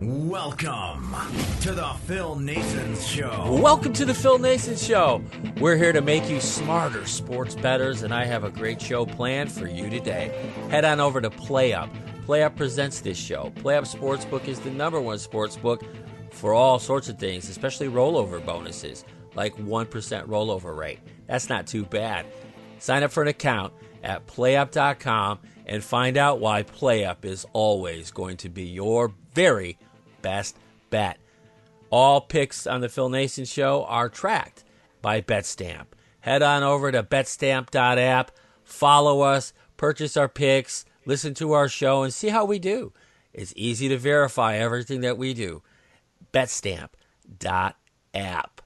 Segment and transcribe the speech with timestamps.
[0.00, 1.14] welcome
[1.60, 3.58] to the Phil Naessens Show.
[3.60, 5.22] Welcome to the Phil Naessens Show.
[5.60, 9.52] We're here to make you smarter sports betters, and I have a great show planned
[9.52, 10.52] for you today.
[10.70, 11.90] Head on over to PlayUp.
[12.24, 13.52] PlayUp presents this show.
[13.56, 15.86] PlayUp Sportsbook is the number one sportsbook
[16.30, 19.90] for all sorts of things, especially rollover bonuses, like 1%
[20.26, 21.00] rollover rate.
[21.26, 22.24] That's not too bad.
[22.78, 28.38] Sign up for an account at playup.com and find out why PlayUp is always going
[28.38, 29.78] to be your very
[30.22, 30.56] best
[30.90, 31.18] bet.
[31.90, 34.64] All picks on the Phil Naessens show are tracked
[35.02, 35.86] by BetStamp.
[36.20, 38.30] Head on over to betstamp.app,
[38.62, 42.92] follow us, purchase our picks, listen to our show, and see how we do.
[43.32, 45.62] It's easy to verify everything that we do.
[46.32, 48.60] Betstamp.app.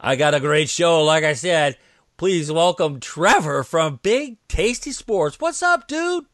[0.00, 1.76] I got a great show, like I said.
[2.16, 5.40] Please welcome Trevor from Big Tasty Sports.
[5.40, 6.26] What's up, dude?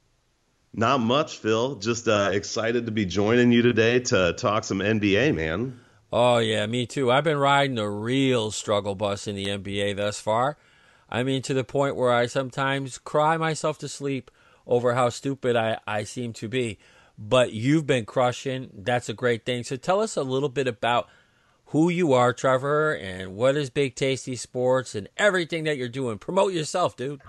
[0.76, 1.76] Not much, Phil.
[1.76, 5.78] Just uh, excited to be joining you today to talk some NBA, man.
[6.12, 7.12] Oh, yeah, me too.
[7.12, 10.56] I've been riding a real struggle bus in the NBA thus far.
[11.08, 14.32] I mean, to the point where I sometimes cry myself to sleep
[14.66, 16.78] over how stupid I, I seem to be.
[17.16, 18.70] But you've been crushing.
[18.74, 19.62] That's a great thing.
[19.62, 21.08] So tell us a little bit about
[21.66, 26.18] who you are, Trevor, and what is Big Tasty Sports and everything that you're doing.
[26.18, 27.20] Promote yourself, dude.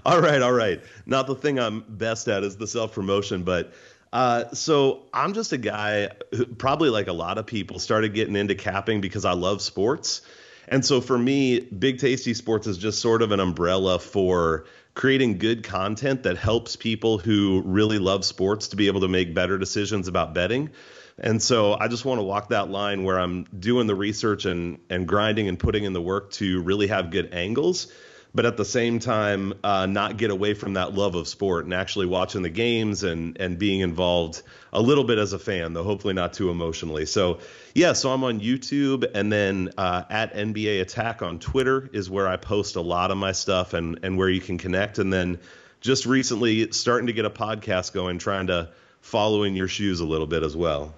[0.04, 0.82] All right, all right.
[1.04, 3.74] Not the thing I'm best at is the self promotion, but
[4.12, 8.34] uh, so I'm just a guy who probably like a lot of people started getting
[8.34, 10.22] into capping because I love sports.
[10.68, 15.38] And so for me, Big Tasty Sports is just sort of an umbrella for creating
[15.38, 19.58] good content that helps people who really love sports to be able to make better
[19.58, 20.70] decisions about betting.
[21.18, 24.78] And so I just want to walk that line where I'm doing the research and
[24.88, 27.92] and grinding and putting in the work to really have good angles,
[28.34, 31.74] but at the same time uh, not get away from that love of sport and
[31.74, 34.42] actually watching the games and and being involved
[34.72, 37.06] a little bit as a fan, though hopefully not too emotionally.
[37.06, 37.40] So
[37.74, 42.28] yeah, so I'm on YouTube and then uh, at NBA Attack on Twitter is where
[42.28, 44.98] I post a lot of my stuff and and where you can connect.
[44.98, 45.38] And then
[45.80, 48.70] just recently starting to get a podcast going, trying to
[49.00, 50.94] follow in your shoes a little bit as well.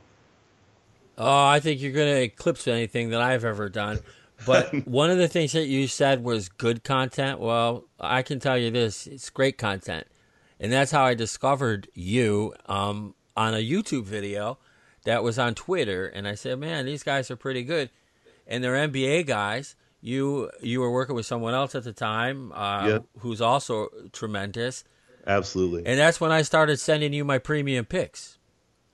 [1.17, 4.01] Oh, I think you're going to eclipse anything that I've ever done.
[4.47, 7.41] But one of the things that you said was good content.
[7.41, 10.07] Well, I can tell you this it's great content.
[10.61, 14.59] And that's how I discovered you um, on a YouTube video
[15.05, 16.07] that was on Twitter.
[16.07, 17.91] And I said, man, these guys are pretty good.
[18.47, 19.75] And they're NBA guys.
[20.01, 23.05] You you were working with someone else at the time uh, Yep.
[23.21, 24.85] who's also tremendous.
[25.27, 25.87] Absolutely.
[25.87, 28.39] And that's when I started sending you my premium picks.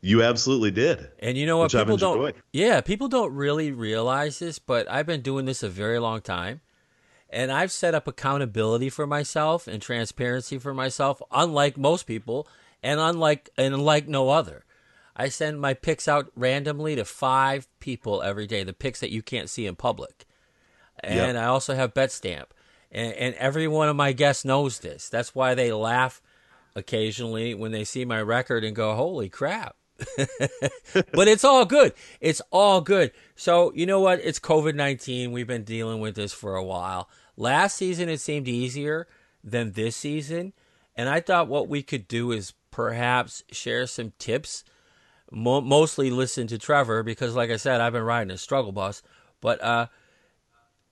[0.00, 1.10] You absolutely did.
[1.18, 1.72] And you know what?
[1.72, 2.36] People don't.
[2.52, 6.60] Yeah, people don't really realize this, but I've been doing this a very long time,
[7.30, 12.46] and I've set up accountability for myself and transparency for myself, unlike most people,
[12.82, 14.64] and unlike and unlike no other.
[15.16, 18.62] I send my picks out randomly to five people every day.
[18.62, 20.26] The picks that you can't see in public,
[21.02, 22.46] and I also have BetStamp,
[22.92, 25.08] and, and every one of my guests knows this.
[25.08, 26.22] That's why they laugh
[26.76, 29.74] occasionally when they see my record and go, "Holy crap!"
[31.12, 31.92] but it's all good.
[32.20, 33.12] It's all good.
[33.34, 34.20] So, you know what?
[34.22, 35.32] It's COVID 19.
[35.32, 37.08] We've been dealing with this for a while.
[37.36, 39.06] Last season, it seemed easier
[39.42, 40.52] than this season.
[40.96, 44.64] And I thought what we could do is perhaps share some tips.
[45.30, 49.02] Mo- mostly listen to Trevor because, like I said, I've been riding a struggle bus.
[49.40, 49.86] But uh,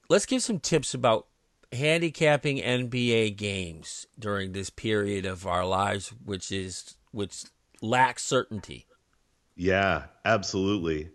[0.08, 1.26] let's give some tips about
[1.72, 7.44] handicapping NBA games during this period of our lives, which is which
[7.80, 8.86] lacks certainty.
[9.56, 11.10] Yeah, absolutely.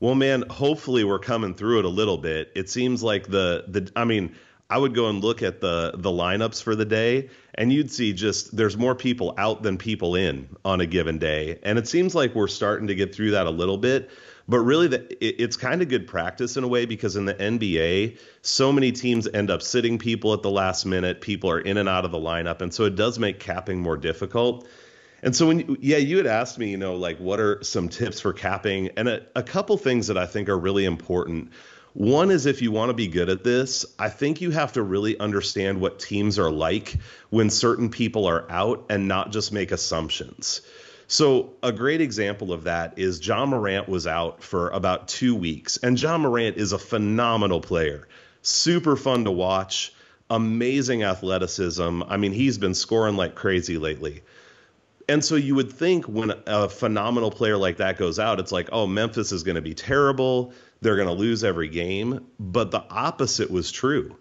[0.00, 2.50] Well, man, hopefully we're coming through it a little bit.
[2.54, 4.34] It seems like the the I mean,
[4.68, 8.12] I would go and look at the the lineups for the day and you'd see
[8.12, 11.60] just there's more people out than people in on a given day.
[11.62, 14.10] And it seems like we're starting to get through that a little bit.
[14.46, 17.34] But really, the, it, it's kind of good practice in a way because in the
[17.34, 21.22] NBA, so many teams end up sitting people at the last minute.
[21.22, 22.60] People are in and out of the lineup.
[22.60, 24.66] And so it does make capping more difficult.
[25.24, 28.20] And so when yeah, you had asked me, you know, like what are some tips
[28.20, 31.50] for capping, and a, a couple things that I think are really important.
[31.94, 34.82] One is if you want to be good at this, I think you have to
[34.82, 36.96] really understand what teams are like
[37.30, 40.60] when certain people are out and not just make assumptions.
[41.06, 45.78] So, a great example of that is Ja Morant was out for about two weeks,
[45.78, 48.08] and Ja Morant is a phenomenal player.
[48.42, 49.94] Super fun to watch,
[50.28, 52.02] amazing athleticism.
[52.02, 54.22] I mean, he's been scoring like crazy lately.
[55.08, 58.70] And so you would think when a phenomenal player like that goes out, it's like,
[58.72, 60.52] oh, Memphis is going to be terrible.
[60.80, 62.26] They're going to lose every game.
[62.38, 64.16] But the opposite was true.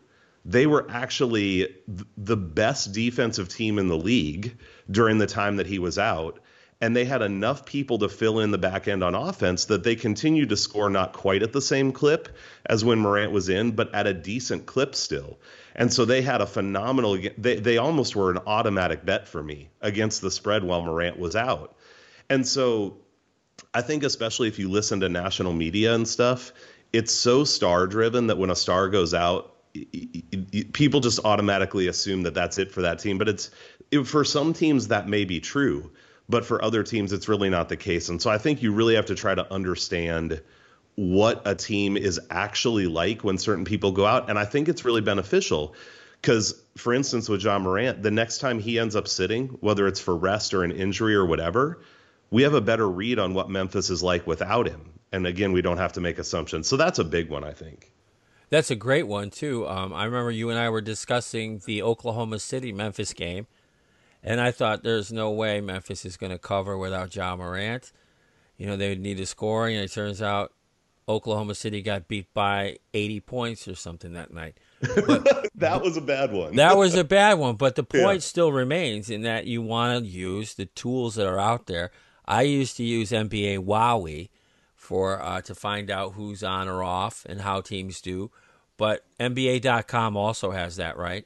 [0.46, 1.74] They were actually
[2.18, 4.58] the best defensive team in the league
[4.92, 6.40] during the time that he was out
[6.84, 9.96] and they had enough people to fill in the back end on offense that they
[9.96, 12.28] continued to score not quite at the same clip
[12.66, 15.40] as when Morant was in, but at a decent clip still.
[15.76, 19.70] And so they had a phenomenal they they almost were an automatic bet for me
[19.82, 21.76] against the spread while Morant was out.
[22.30, 22.98] And so
[23.74, 26.54] I think especially if you listen to national media and stuff,
[26.92, 29.56] it's so star driven that when a star goes out,
[30.74, 33.50] people just automatically assume that that's it for that team, but it's
[33.90, 35.92] it, for some teams that may be true
[36.30, 38.10] but for other teams, it's really not the case.
[38.10, 40.42] And so I think you really have to try to understand
[40.96, 44.30] what a team is actually like when certain people go out.
[44.30, 45.76] And I think it's really beneficial
[46.22, 50.00] because, for instance, with Ja Morant, the next time he ends up sitting, whether it's
[50.00, 51.82] for rest or an injury or whatever,
[52.32, 54.92] we have a better read on what Memphis is like without him.
[55.12, 56.68] And again, we don't have to make assumptions.
[56.68, 57.92] So that's a big one, I think.
[58.50, 59.68] That's a great one, too.
[59.68, 63.48] Um, I remember you and I were discussing the Oklahoma City Memphis game
[64.24, 67.92] and I thought there's no way Memphis is going to cover without Ja Morant.
[68.58, 70.54] You know, they would need a scoring, and it turns out
[71.08, 74.58] Oklahoma City got beat by 80 points or something that night.
[74.82, 76.56] But that was a bad one.
[76.56, 78.20] that was a bad one, but the point yeah.
[78.20, 81.92] still remains in that you want to use the tools that are out there.
[82.26, 84.30] I used to use NBA WOWY
[84.76, 88.32] for uh, to find out who's on or off and how teams do,
[88.78, 91.26] but NBA.com also has that, right?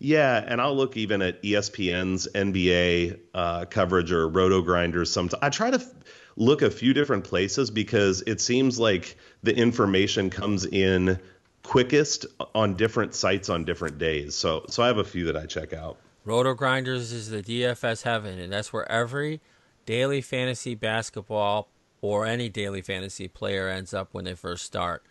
[0.00, 5.06] Yeah, and I'll look even at ESPN's NBA uh, coverage or RotoGrinders.
[5.06, 5.94] Sometimes I try to f-
[6.36, 11.18] look a few different places because it seems like the information comes in
[11.62, 14.34] quickest on different sites on different days.
[14.34, 15.98] So, so I have a few that I check out.
[16.26, 19.40] RotoGrinders is the DFS heaven, and that's where every
[19.86, 21.68] daily fantasy basketball
[22.00, 25.02] or any daily fantasy player ends up when they first start.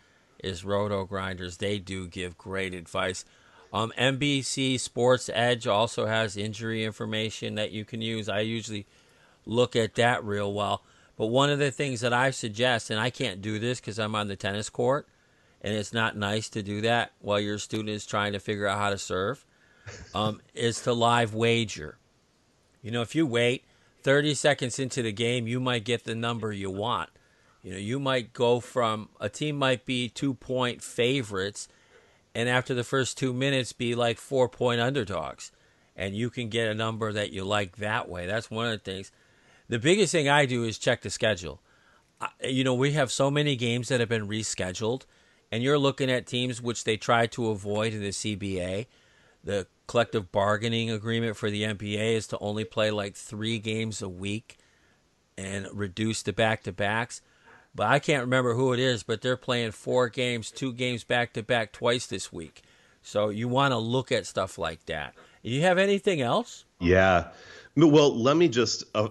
[0.42, 1.58] Is RotoGrinders?
[1.58, 3.24] They do give great advice
[3.74, 8.28] um, NBC Sports Edge also has injury information that you can use.
[8.28, 8.86] I usually
[9.44, 10.84] look at that real well.
[11.16, 14.14] But one of the things that I suggest, and I can't do this because I'm
[14.14, 15.06] on the tennis court,
[15.60, 18.78] and it's not nice to do that while your student is trying to figure out
[18.78, 19.44] how to serve,
[20.14, 21.98] um, is to live wager.
[22.82, 23.64] You know, if you wait
[24.02, 27.10] 30 seconds into the game, you might get the number you want.
[27.62, 31.66] You know, you might go from a team might be two point favorites
[32.34, 35.52] and after the first two minutes be like four point underdogs
[35.96, 38.78] and you can get a number that you like that way that's one of the
[38.78, 39.12] things
[39.68, 41.60] the biggest thing i do is check the schedule
[42.42, 45.02] you know we have so many games that have been rescheduled
[45.52, 48.86] and you're looking at teams which they try to avoid in the cba
[49.42, 54.08] the collective bargaining agreement for the nba is to only play like three games a
[54.08, 54.56] week
[55.36, 57.20] and reduce the back-to-backs
[57.74, 61.32] but I can't remember who it is, but they're playing four games, two games back
[61.32, 62.62] to back twice this week.
[63.02, 65.14] So you want to look at stuff like that.
[65.42, 66.64] You have anything else?
[66.78, 67.28] Yeah.
[67.76, 69.08] Well, let me just uh,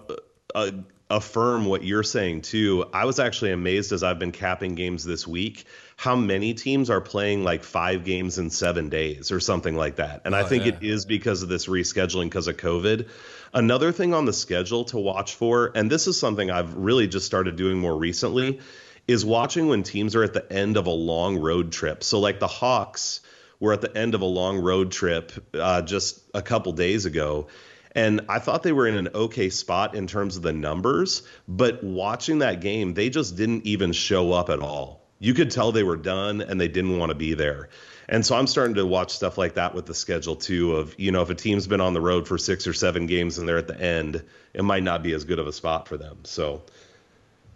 [0.54, 0.70] uh,
[1.10, 2.86] affirm what you're saying too.
[2.92, 5.64] I was actually amazed as I've been capping games this week
[5.96, 10.22] how many teams are playing like five games in seven days or something like that.
[10.24, 10.72] And oh, I think yeah.
[10.72, 13.08] it is because of this rescheduling because of COVID.
[13.52, 17.26] Another thing on the schedule to watch for, and this is something I've really just
[17.26, 18.60] started doing more recently,
[19.06, 22.02] is watching when teams are at the end of a long road trip.
[22.02, 23.20] So, like the Hawks
[23.60, 27.46] were at the end of a long road trip uh, just a couple days ago.
[27.94, 31.82] And I thought they were in an okay spot in terms of the numbers, but
[31.84, 35.82] watching that game, they just didn't even show up at all you could tell they
[35.82, 37.70] were done and they didn't want to be there.
[38.10, 41.10] And so I'm starting to watch stuff like that with the schedule too of, you
[41.10, 43.56] know, if a team's been on the road for 6 or 7 games and they're
[43.56, 44.22] at the end,
[44.52, 46.18] it might not be as good of a spot for them.
[46.24, 46.62] So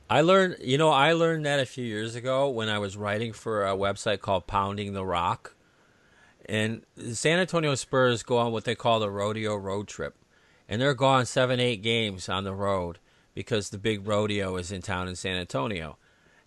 [0.08, 3.34] I learned, you know, I learned that a few years ago when I was writing
[3.34, 5.54] for a website called Pounding the Rock.
[6.46, 6.80] And
[7.12, 10.16] San Antonio Spurs go on what they call the rodeo road trip.
[10.68, 12.98] And they're gone 7 8 games on the road
[13.34, 15.96] because the big rodeo is in town in San Antonio.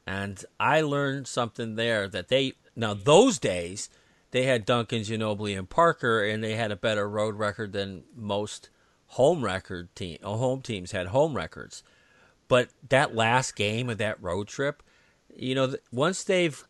[0.06, 3.90] And I learned something there that they now those days
[4.32, 8.70] they had Duncan, Ginobili, and Parker, and they had a better road record than most
[9.08, 11.84] home record team, uh, home teams had home records.
[12.48, 14.82] But that last game of that road trip,
[15.36, 16.64] you know, once they've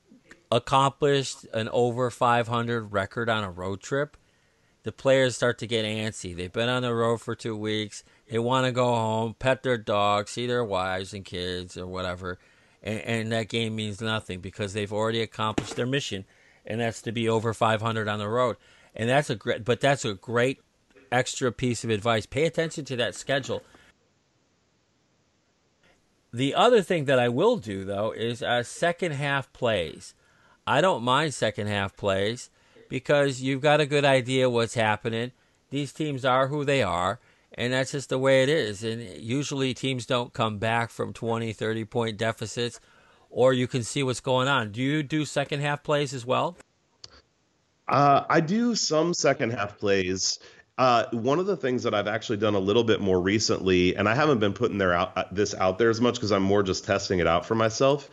[0.52, 4.18] accomplished an over 500 record on a road trip,
[4.84, 6.36] the players start to get antsy.
[6.36, 8.04] They've been on the road for two weeks.
[8.30, 12.40] They want to go home, pet their dogs, see their wives and kids or whatever.
[12.82, 16.26] And, and that game means nothing because they've already accomplished their mission,
[16.66, 18.58] and that's to be over 500 on the road.
[18.96, 20.60] And that's a great, but that's a great
[21.12, 22.26] extra piece of advice.
[22.26, 23.62] Pay attention to that schedule.
[26.34, 30.14] The other thing that I will do though is uh, second half plays.
[30.66, 32.50] I don't mind second half plays
[32.92, 35.32] because you've got a good idea what's happening.
[35.70, 37.22] These teams are who they are,
[37.54, 38.84] and that's just the way it is.
[38.84, 42.82] And usually teams don't come back from 20, 30 point deficits,
[43.30, 44.74] or you can see what's going on.
[44.74, 46.58] Do you do second half plays as well?
[47.88, 50.40] Uh, I do some second half plays.
[50.78, 54.10] Uh, one of the things that I've actually done a little bit more recently, and
[54.10, 56.62] I haven't been putting there out, uh, this out there as much because I'm more
[56.62, 58.10] just testing it out for myself,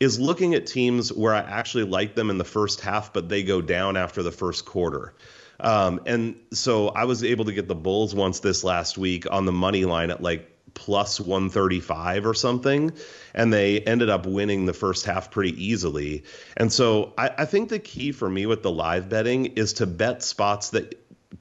[0.00, 3.42] is looking at teams where I actually like them in the first half, but they
[3.42, 5.14] go down after the first quarter.
[5.60, 9.44] Um, and so I was able to get the Bulls once this last week on
[9.44, 12.92] the money line at like plus 135 or something.
[13.34, 16.24] And they ended up winning the first half pretty easily.
[16.56, 19.86] And so I, I think the key for me with the live betting is to
[19.86, 20.94] bet spots that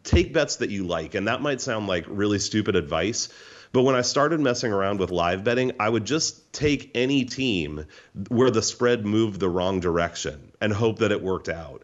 [0.03, 1.13] take bets that you like.
[1.13, 3.29] And that might sound like really stupid advice.
[3.77, 7.86] But when I started messing around with live betting, I would just take any team
[8.27, 11.84] where the spread moved the wrong direction and hope that it worked out.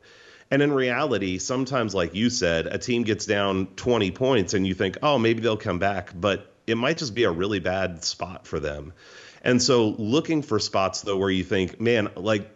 [0.49, 4.73] And in reality, sometimes, like you said, a team gets down 20 points and you
[4.73, 6.19] think, oh, maybe they'll come back.
[6.19, 8.93] But it might just be a really bad spot for them.
[9.43, 12.49] And so looking for spots though where you think, man, like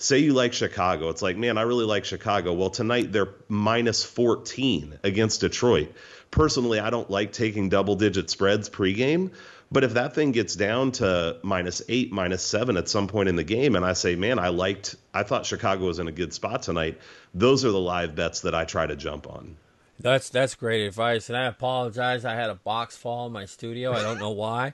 [0.00, 2.54] say you like Chicago, it's like, man, I really like Chicago.
[2.54, 5.92] Well, tonight they're minus 14 against Detroit.
[6.30, 9.32] Personally, I don't like taking double digit spreads pregame,
[9.70, 13.36] but if that thing gets down to minus eight, minus seven at some point in
[13.36, 16.32] the game, and I say, man, I liked, I thought Chicago was in a good
[16.32, 16.98] spot tonight,
[17.34, 19.56] those are the live bets that I try to jump on.
[19.98, 22.24] That's that's great advice, and I apologize.
[22.24, 23.92] I had a box fall in my studio.
[23.92, 24.72] I don't know why,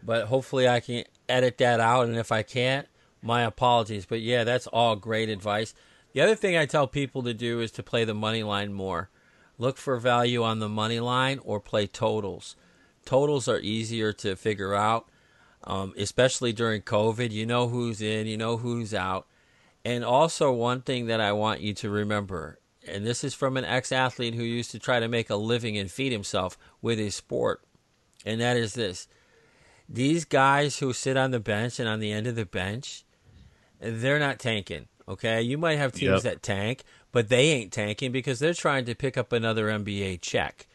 [0.00, 2.06] but hopefully I can edit that out.
[2.06, 2.86] And if I can't,
[3.22, 4.06] my apologies.
[4.06, 5.74] But yeah, that's all great advice.
[6.12, 9.10] The other thing I tell people to do is to play the money line more.
[9.58, 12.56] Look for value on the money line or play totals.
[13.04, 15.08] Totals are easier to figure out,
[15.64, 17.30] um, especially during COVID.
[17.30, 19.26] You know who's in, you know who's out.
[19.84, 23.64] And also, one thing that I want you to remember and this is from an
[23.64, 27.14] ex athlete who used to try to make a living and feed himself with his
[27.14, 27.62] sport,
[28.24, 29.06] and that is this.
[29.88, 33.04] These guys who sit on the bench and on the end of the bench,
[33.80, 34.86] they're not tanking.
[35.08, 36.34] Okay, you might have teams yep.
[36.34, 40.68] that tank, but they ain't tanking because they're trying to pick up another NBA check,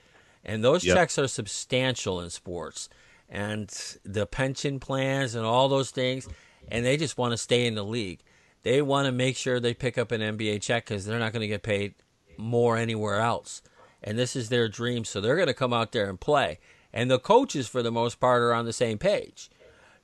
[0.43, 0.97] and those yep.
[0.97, 2.89] checks are substantial in sports,
[3.29, 3.69] and
[4.03, 6.27] the pension plans and all those things,
[6.67, 8.19] and they just want to stay in the league.
[8.63, 11.41] They want to make sure they pick up an NBA check because they're not going
[11.41, 11.93] to get paid
[12.38, 13.62] more anywhere else.
[14.03, 16.59] And this is their dream, so they're going to come out there and play.
[16.91, 19.50] And the coaches, for the most part, are on the same page.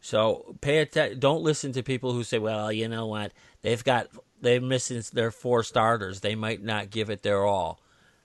[0.01, 1.19] So pay attention.
[1.19, 3.31] Don't listen to people who say, "Well, you know what?
[3.61, 4.07] They've got
[4.41, 6.19] they're missing their four starters.
[6.19, 7.79] They might not give it their all."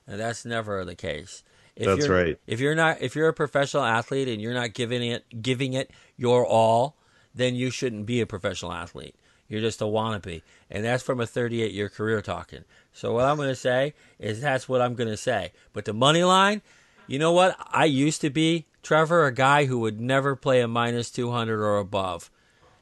[0.07, 1.45] And that's never the case.
[1.77, 2.39] If that's right.
[2.47, 5.91] If you're not, if you're a professional athlete and you're not giving it giving it
[6.17, 6.97] your all,
[7.35, 9.15] then you shouldn't be a professional athlete.
[9.49, 10.43] You're just a wannabe.
[10.71, 12.65] And that's from a 38 year career talking.
[12.93, 15.53] So what I'm going to say is that's what I'm going to say.
[15.73, 16.63] But the money line,
[17.07, 17.57] you know what?
[17.71, 21.79] I used to be, Trevor, a guy who would never play a minus 200 or
[21.79, 22.31] above.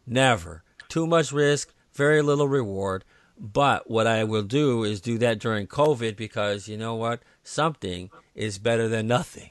[0.06, 0.62] Never.
[0.90, 3.06] Too much risk, very little reward.
[3.38, 7.22] But what I will do is do that during COVID because you know what?
[7.42, 9.48] Something is better than nothing.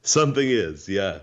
[0.00, 1.18] Something is, yeah.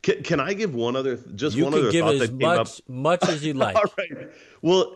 [0.00, 2.58] Can, can I give one other just you one other give thought as that much,
[2.58, 2.88] up?
[2.88, 3.74] much as you like.
[3.74, 4.30] All right.
[4.62, 4.94] Well,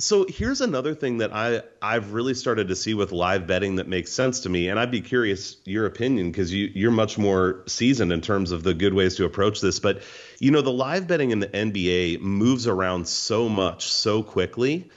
[0.00, 3.86] so here's another thing that I I've really started to see with live betting that
[3.86, 7.62] makes sense to me, and I'd be curious your opinion because you you're much more
[7.66, 9.78] seasoned in terms of the good ways to approach this.
[9.78, 10.02] But
[10.38, 14.90] you know, the live betting in the NBA moves around so much so quickly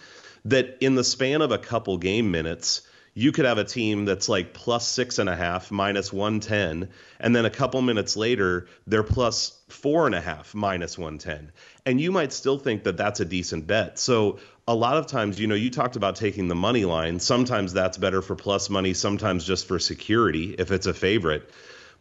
[0.46, 2.82] that in the span of a couple game minutes
[3.14, 6.90] you could have a team that's like plus six and a half, minus 110,
[7.20, 11.52] and then a couple minutes later, they're plus four and a half, minus 110.
[11.86, 14.00] And you might still think that that's a decent bet.
[14.00, 17.20] So, a lot of times, you know, you talked about taking the money line.
[17.20, 21.52] Sometimes that's better for plus money, sometimes just for security if it's a favorite.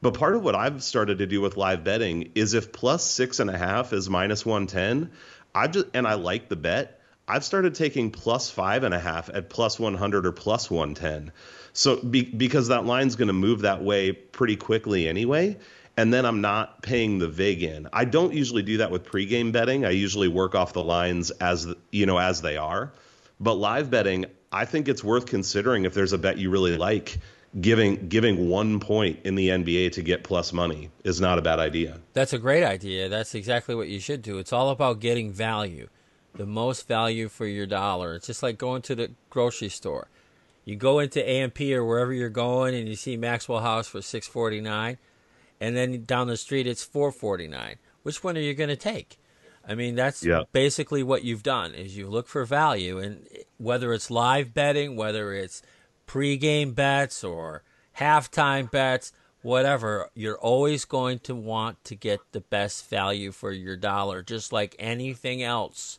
[0.00, 3.40] But part of what I've started to do with live betting is if plus six
[3.40, 5.11] and a half is minus 110,
[5.54, 9.29] I've just, and I like the bet I've started taking plus five and a half
[9.33, 11.33] at plus 100 or plus 110.
[11.73, 15.57] So be, because that line's going to move that way pretty quickly anyway.
[15.97, 17.88] and then I'm not paying the vig in.
[17.93, 19.85] I don't usually do that with pregame betting.
[19.85, 22.93] I usually work off the lines as you know as they are.
[23.41, 27.19] But live betting, I think it's worth considering if there's a bet you really like.
[27.61, 31.59] Giving giving one point in the NBA to get plus money is not a bad
[31.59, 32.00] idea.
[32.14, 33.11] That's a great idea.
[33.11, 34.38] That's exactly what you should do.
[34.38, 35.88] It's all about getting value,
[36.35, 38.15] the most value for your dollar.
[38.15, 40.09] It's just like going to the grocery store.
[40.65, 44.27] You go into A&P or wherever you're going, and you see Maxwell House for six
[44.29, 44.99] forty nine,
[45.61, 47.77] and then down the street it's four forty nine.
[48.03, 49.19] Which one are you going to take?
[49.67, 50.43] I mean, that's Yeah.
[50.53, 53.27] basically what you've done is you look for value, and
[53.59, 55.62] whether it's live betting, whether it's
[56.07, 57.62] pregame bets or
[57.99, 59.12] halftime bets,
[59.43, 64.53] whatever, you're always going to want to get the best value for your dollar, just
[64.53, 65.99] like anything else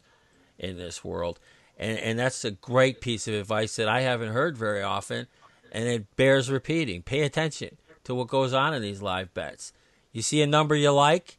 [0.64, 1.40] in this world.
[1.78, 5.28] And, and that's a great piece of advice that I haven't heard very often,
[5.72, 7.02] and it bears repeating.
[7.02, 9.74] Pay attention to what goes on in these live bets.
[10.12, 11.38] You see a number you like,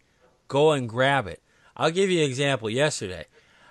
[0.49, 1.43] go and grab it.
[1.77, 2.69] I'll give you an example.
[2.69, 3.27] Yesterday,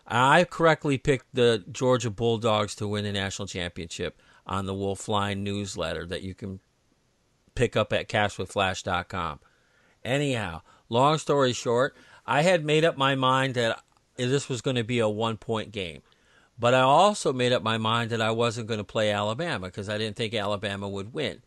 [0.07, 5.43] I correctly picked the Georgia Bulldogs to win the national championship on the Wolf Line
[5.43, 6.59] newsletter that you can
[7.55, 9.39] pick up at cashwithflash.com.
[10.03, 11.95] Anyhow, long story short,
[12.25, 13.81] I had made up my mind that
[14.15, 16.01] this was going to be a one point game.
[16.57, 19.89] But I also made up my mind that I wasn't going to play Alabama because
[19.89, 21.41] I didn't think Alabama would win.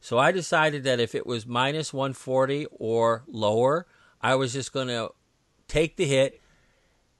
[0.00, 3.86] So I decided that if it was minus 140 or lower,
[4.22, 5.10] I was just going to
[5.66, 6.40] take the hit,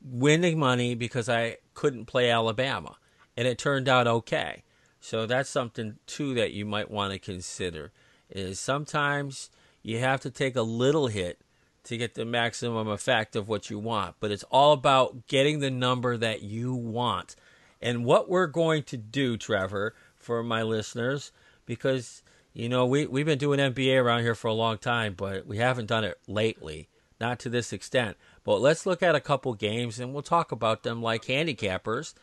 [0.02, 2.96] win the money because I couldn't play Alabama.
[3.36, 4.64] And it turned out okay.
[5.00, 7.92] So that's something too that you might want to consider
[8.30, 9.50] is sometimes
[9.82, 11.40] you have to take a little hit
[11.88, 15.70] to get the maximum effect of what you want, but it's all about getting the
[15.70, 17.34] number that you want.
[17.80, 21.32] And what we're going to do, Trevor, for my listeners,
[21.64, 25.46] because you know we we've been doing NBA around here for a long time, but
[25.46, 26.88] we haven't done it lately,
[27.20, 28.16] not to this extent.
[28.44, 32.14] But let's look at a couple games and we'll talk about them like handicappers,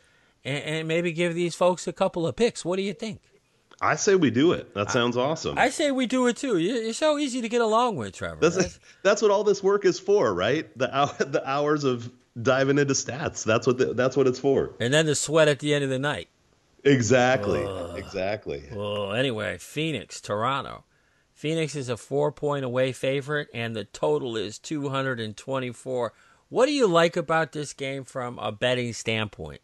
[0.43, 2.63] and, and maybe give these folks a couple of picks.
[2.63, 3.21] What do you think?
[3.81, 4.73] I say we do it.
[4.73, 5.57] That sounds awesome.
[5.57, 6.57] I say we do it too.
[6.57, 8.37] You- You're so easy to get along with, Trevor.
[8.39, 10.65] That's that's what all this work is for, right?
[10.77, 12.09] The hour, the hours of
[12.41, 13.43] diving into stats.
[13.43, 14.73] That's what the, that's what it's for.
[14.79, 16.29] and then the sweat at the end of the night.
[16.83, 17.65] Exactly.
[17.97, 18.63] exactly.
[18.71, 20.83] Well, anyway, Phoenix, Toronto.
[21.33, 26.13] Phoenix is a four point away favorite, and the total is 224.
[26.49, 29.61] What do you like about this game from a betting standpoint?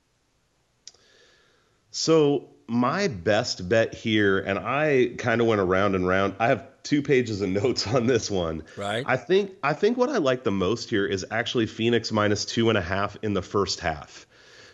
[1.92, 6.36] So my best bet here, and I kind of went around and round.
[6.40, 8.64] I have two pages of notes on this one.
[8.78, 9.04] Right.
[9.06, 12.70] I think I think what I like the most here is actually Phoenix minus two
[12.70, 14.26] and a half in the first half.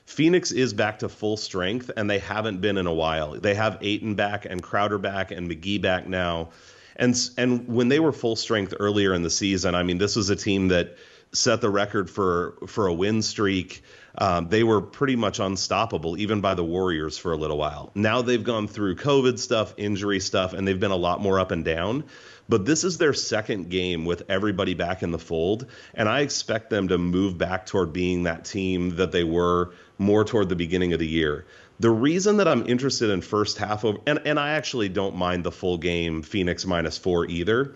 [0.06, 3.34] Phoenix is back to full strength, and they haven't been in a while.
[3.34, 6.50] They have Ayton back and Crowder back and McGee back now.
[6.96, 10.30] And and when they were full strength earlier in the season, I mean, this was
[10.30, 10.98] a team that
[11.34, 13.84] set the record for for a win streak.
[14.20, 17.92] Um, they were pretty much unstoppable, even by the Warriors for a little while.
[17.94, 21.52] Now they've gone through COVID stuff, injury stuff, and they've been a lot more up
[21.52, 22.06] and down.
[22.50, 26.70] But this is their second game with everybody back in the fold, and I expect
[26.70, 30.94] them to move back toward being that team that they were more toward the beginning
[30.94, 31.46] of the year.
[31.80, 35.44] The reason that I'm interested in first half over, and, and I actually don't mind
[35.44, 37.76] the full game Phoenix minus four either.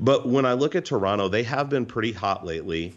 [0.00, 2.94] But when I look at Toronto, they have been pretty hot lately,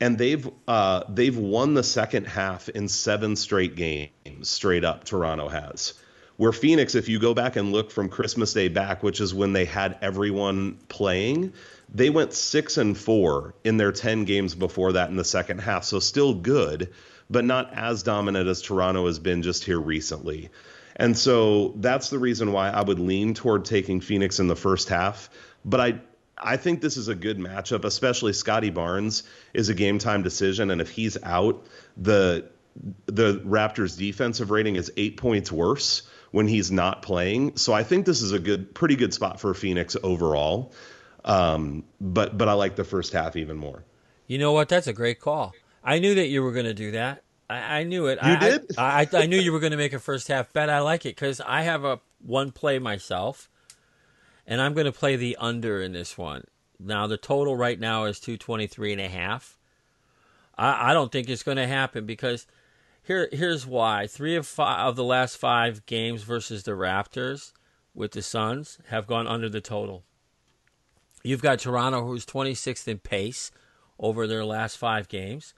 [0.00, 5.04] and they've uh, they've won the second half in seven straight games, straight up.
[5.04, 5.94] Toronto has.
[6.38, 9.52] Where Phoenix, if you go back and look from Christmas Day back, which is when
[9.52, 11.52] they had everyone playing,
[11.92, 15.84] they went six and four in their ten games before that in the second half.
[15.84, 16.92] So still good,
[17.28, 20.48] but not as dominant as Toronto has been just here recently.
[20.96, 24.88] And so that's the reason why I would lean toward taking Phoenix in the first
[24.88, 25.30] half.
[25.64, 26.00] But I
[26.40, 29.22] I think this is a good matchup, especially Scottie Barnes
[29.54, 32.46] is a game time decision, and if he's out, the
[33.06, 37.56] the Raptors defensive rating is eight points worse when he's not playing.
[37.56, 40.72] So I think this is a good, pretty good spot for Phoenix overall.
[41.24, 43.84] Um, but but I like the first half even more.
[44.26, 44.68] You know what?
[44.68, 45.52] That's a great call.
[45.84, 47.22] I knew that you were going to do that.
[47.48, 48.18] I, I knew it.
[48.22, 48.78] You I, did?
[48.78, 50.70] I, I, I knew you were going to make a first half bet.
[50.70, 53.49] I like it because I have a one play myself,
[54.50, 56.44] and I'm going to play the under in this one.
[56.80, 59.56] Now the total right now is 223 and a half.
[60.58, 62.46] I, I don't think it's going to happen because
[63.02, 64.08] here here's why.
[64.08, 67.52] Three of five of the last five games versus the Raptors
[67.94, 70.02] with the Suns have gone under the total.
[71.22, 73.52] You've got Toronto, who's 26th in pace
[73.98, 75.54] over their last five games,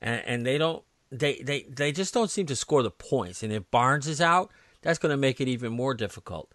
[0.00, 3.42] and, and they don't they, they they just don't seem to score the points.
[3.42, 6.52] And if Barnes is out, that's going to make it even more difficult.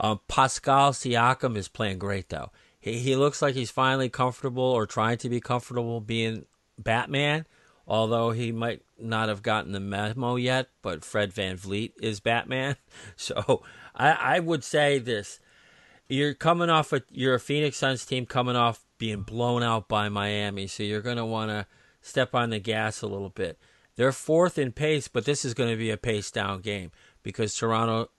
[0.00, 2.50] Um, Pascal Siakam is playing great though.
[2.80, 6.46] he, he looks like he's finally comfortable or trying to be comfortable being
[6.78, 7.46] Batman,
[7.86, 12.76] although he might not have gotten the memo yet, but Fred VanVleet is Batman.
[13.16, 13.62] So
[13.94, 15.40] I, I would say this.
[16.08, 20.08] You're coming off a you're a Phoenix Suns team coming off being blown out by
[20.08, 21.66] Miami, so you're gonna wanna
[22.00, 23.58] step on the gas a little bit.
[23.96, 26.92] They're fourth in pace, but this is going to be a pace down game
[27.24, 28.10] because Toronto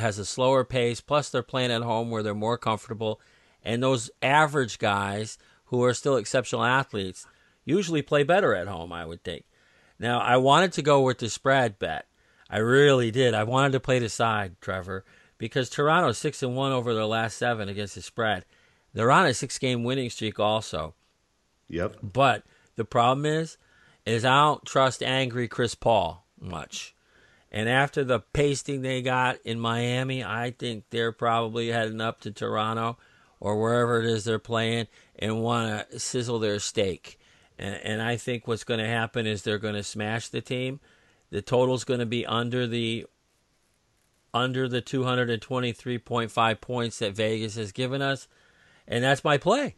[0.00, 1.00] has a slower pace.
[1.00, 3.20] Plus, they're playing at home where they're more comfortable.
[3.62, 7.26] And those average guys who are still exceptional athletes
[7.64, 9.44] usually play better at home, I would think.
[9.98, 12.06] Now, I wanted to go with the spread bet.
[12.48, 13.34] I really did.
[13.34, 15.04] I wanted to play the side, Trevor,
[15.38, 18.44] because Toronto's 6 and 1 over their last 7 against the spread.
[18.92, 20.94] They're on a 6-game winning streak also.
[21.68, 21.96] Yep.
[22.02, 22.42] But
[22.76, 23.56] the problem is
[24.06, 26.94] is I don't trust angry Chris Paul much.
[27.52, 32.30] And after the pasting they got in Miami, I think they're probably heading up to
[32.30, 32.96] Toronto
[33.40, 34.86] or wherever it is they're playing
[35.18, 37.18] and want to sizzle their steak.
[37.58, 40.78] And, and I think what's going to happen is they're going to smash the team.
[41.30, 43.06] The total's going to be under the
[44.32, 48.28] under the 223.5 points that Vegas has given us,
[48.86, 49.74] and that's my play.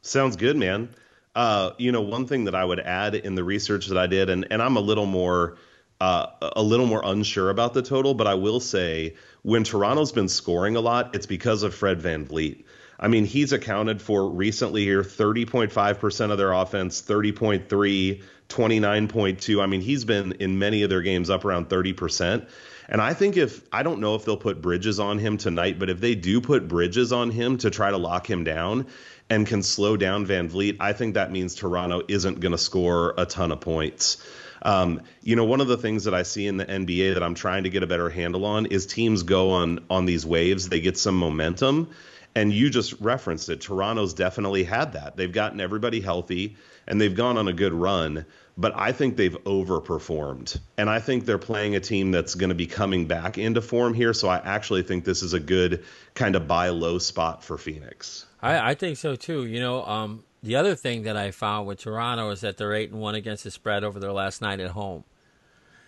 [0.00, 0.88] Sounds good, man.
[1.34, 4.30] Uh, you know, one thing that I would add in the research that I did,
[4.30, 5.58] and, and I'm a little more
[6.00, 10.28] uh, a little more unsure about the total, but I will say when Toronto's been
[10.28, 12.64] scoring a lot, it's because of Fred Van VanVleet.
[13.00, 19.62] I mean, he's accounted for recently here 30.5% of their offense, 30.3, 29.2.
[19.62, 22.48] I mean, he's been in many of their games up around 30%.
[22.88, 25.90] And I think if I don't know if they'll put Bridges on him tonight, but
[25.90, 28.86] if they do put Bridges on him to try to lock him down,
[29.30, 33.14] and can slow down Van VanVleet, I think that means Toronto isn't going to score
[33.18, 34.16] a ton of points.
[34.62, 37.34] Um, you know, one of the things that I see in the NBA that I'm
[37.34, 40.80] trying to get a better handle on is teams go on on these waves, they
[40.80, 41.90] get some momentum,
[42.34, 43.60] and you just referenced it.
[43.60, 45.16] Toronto's definitely had that.
[45.16, 48.24] They've gotten everybody healthy and they've gone on a good run,
[48.56, 50.58] but I think they've overperformed.
[50.76, 53.92] And I think they're playing a team that's going to be coming back into form
[53.92, 57.58] here, so I actually think this is a good kind of buy low spot for
[57.58, 58.24] Phoenix.
[58.40, 59.44] I, I think so too.
[59.44, 62.90] You know, um, the other thing that I found with Toronto is that they're eight
[62.90, 65.04] and one against the spread over their last night at home.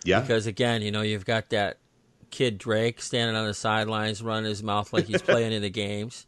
[0.03, 0.19] Yeah.
[0.21, 1.77] Because again, you know, you've got that
[2.31, 6.25] kid Drake standing on the sidelines, running his mouth like he's playing in the games,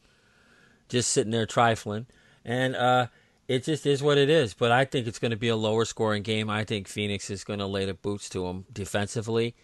[0.90, 2.06] just sitting there trifling,
[2.46, 3.08] and uh,
[3.48, 4.54] it just is what it is.
[4.54, 6.50] But I think it's going to be a lower scoring game.
[6.50, 9.56] I think Phoenix is going to lay the boots to them defensively,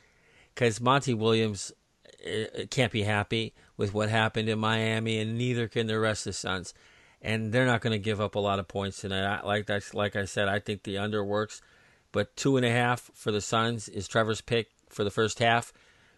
[0.56, 1.72] because Monty Williams
[2.26, 6.32] uh, can't be happy with what happened in Miami, and neither can the rest of
[6.32, 6.74] the Suns.
[7.22, 9.46] And they're not going to give up a lot of points tonight.
[9.46, 11.62] Like that's like I said, I think the under works,
[12.12, 15.74] but two and a half for the Suns is Trevor's pick for the first half.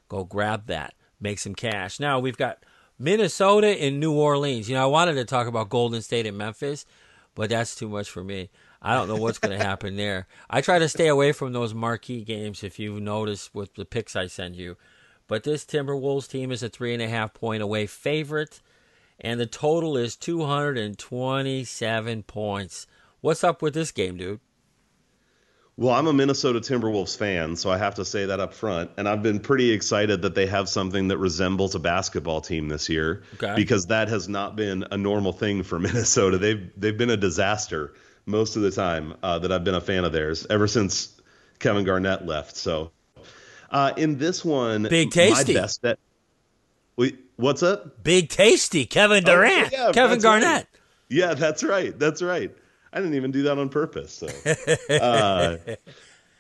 [0.09, 1.99] Go grab that, make some cash.
[1.99, 2.63] Now we've got
[2.99, 4.69] Minnesota and New Orleans.
[4.69, 6.85] You know, I wanted to talk about Golden State and Memphis,
[7.33, 8.49] but that's too much for me.
[8.79, 10.27] I don't know what's going to happen there.
[10.49, 12.63] I try to stay away from those marquee games.
[12.63, 14.77] If you've noticed with the picks I send you,
[15.27, 18.61] but this Timberwolves team is a three and a half point away favorite,
[19.21, 22.87] and the total is 227 points.
[23.21, 24.39] What's up with this game, dude?
[25.77, 28.91] Well, I'm a Minnesota Timberwolves fan, so I have to say that up front.
[28.97, 32.89] And I've been pretty excited that they have something that resembles a basketball team this
[32.89, 33.55] year, okay.
[33.55, 36.37] because that has not been a normal thing for Minnesota.
[36.37, 37.93] They've they've been a disaster
[38.25, 41.19] most of the time uh, that I've been a fan of theirs ever since
[41.59, 42.57] Kevin Garnett left.
[42.57, 42.91] So
[43.71, 45.53] uh, in this one, Big Tasty.
[45.53, 45.99] My best bet.
[46.95, 48.03] Wait, what's up?
[48.03, 48.85] Big Tasty.
[48.85, 49.73] Kevin Durant.
[49.73, 50.47] Oh, yeah, Kevin Garnett.
[50.47, 50.65] right.
[51.09, 51.97] Yeah, that's right.
[51.97, 52.55] That's right.
[52.93, 54.13] I didn't even do that on purpose.
[54.13, 54.27] So,
[54.93, 55.57] uh,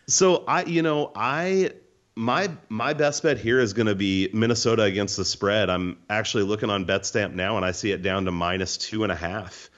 [0.07, 1.71] so I, you know, I
[2.15, 5.69] my my best bet here is going to be Minnesota against the spread.
[5.69, 9.11] I'm actually looking on BetStamp now, and I see it down to minus two and
[9.11, 9.69] a half,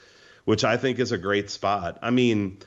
[0.45, 1.99] which I think is a great spot.
[2.01, 2.57] I mean,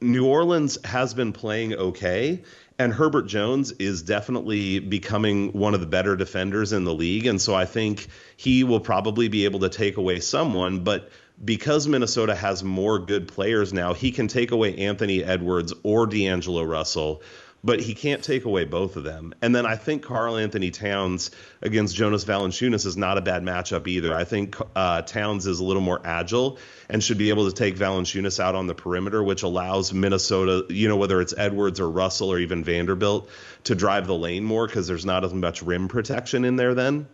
[0.00, 2.44] New Orleans has been playing okay,
[2.78, 7.26] and Herbert Jones is definitely becoming one of the better defenders in the league.
[7.26, 10.84] And so I think he will probably be able to take away someone.
[10.84, 11.10] But
[11.44, 16.62] because Minnesota has more good players now, he can take away Anthony Edwards or D'Angelo
[16.62, 17.22] Russell
[17.62, 19.34] but he can't take away both of them.
[19.42, 24.14] And then I think Karl-Anthony Towns against Jonas Valanciunas is not a bad matchup either.
[24.14, 27.76] I think uh, Towns is a little more agile and should be able to take
[27.76, 32.32] Valanciunas out on the perimeter, which allows Minnesota, you know, whether it's Edwards or Russell
[32.32, 33.28] or even Vanderbilt,
[33.64, 37.08] to drive the lane more because there's not as much rim protection in there then.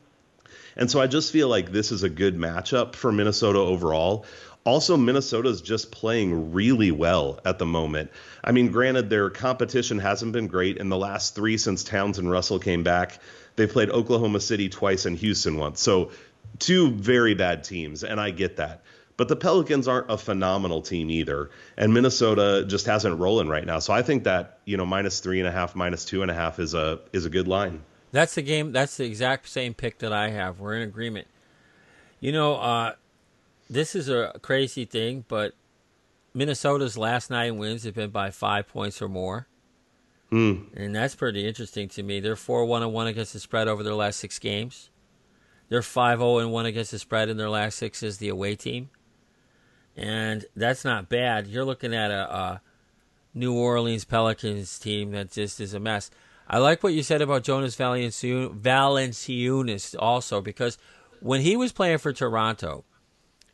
[0.76, 4.26] And so I just feel like this is a good matchup for Minnesota overall.
[4.64, 8.10] Also, Minnesota's just playing really well at the moment.
[8.42, 12.30] I mean, granted, their competition hasn't been great in the last three since Towns and
[12.30, 13.18] Russell came back.
[13.56, 15.82] They played Oklahoma City twice and Houston once.
[15.82, 16.12] So
[16.58, 18.82] two very bad teams, and I get that.
[19.16, 23.78] But the Pelicans aren't a phenomenal team either, and Minnesota just hasn't rolling right now.
[23.78, 26.34] So I think that you know minus three and a half, minus two and a
[26.34, 27.84] half is a is a good line.
[28.10, 28.72] That's the game.
[28.72, 30.58] That's the exact same pick that I have.
[30.58, 31.28] We're in agreement.
[32.18, 32.94] You know, uh,
[33.74, 35.52] this is a crazy thing, but
[36.32, 39.48] Minnesota's last nine wins have been by five points or more.
[40.30, 40.66] Mm.
[40.74, 42.20] And that's pretty interesting to me.
[42.20, 44.90] They're 4 1 1 against the spread over their last six games.
[45.68, 48.90] They're 5 0 1 against the spread in their last six as the away team.
[49.96, 51.46] And that's not bad.
[51.46, 52.60] You're looking at a, a
[53.32, 56.10] New Orleans Pelicans team that just is a mess.
[56.48, 60.78] I like what you said about Jonas Valanciunas also because
[61.20, 62.84] when he was playing for Toronto,